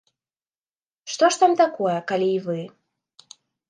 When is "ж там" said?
1.35-1.51